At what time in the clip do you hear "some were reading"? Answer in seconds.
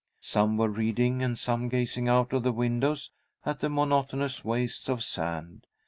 0.23-1.21